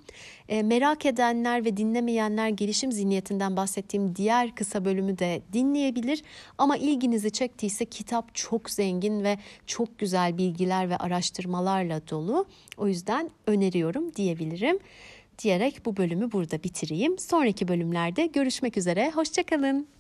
E, 0.49 0.63
merak 0.63 1.07
edenler 1.07 1.65
ve 1.65 1.77
dinlemeyenler 1.77 2.49
gelişim 2.49 2.93
zihniyetinden 2.93 3.57
bahsettiğim 3.57 4.17
diğer 4.17 4.55
kısa 4.55 4.85
bölümü 4.85 5.19
de 5.19 5.43
dinleyebilir. 5.53 6.23
Ama 6.59 6.77
ilginizi 6.77 7.31
çektiyse 7.31 7.85
kitap 7.85 8.35
çok 8.35 8.71
zengin 8.71 9.25
ve 9.25 9.39
çok 9.67 9.99
güzel 9.99 10.39
bilgiler 10.39 10.91
ve 10.91 10.97
araştırmalarla 10.97 12.09
dolu. 12.11 12.47
O 12.77 12.89
yüzden 12.89 13.31
öneriyorum 13.47 14.15
diyebilirim. 14.15 14.79
Diyerek 15.43 15.87
bu 15.87 15.97
bölümü 15.97 16.33
burada 16.33 16.63
bitireyim. 16.63 17.19
Sonraki 17.19 17.69
bölümlerde 17.69 18.27
görüşmek 18.27 18.77
üzere. 18.77 19.11
Hoşçakalın. 19.11 19.94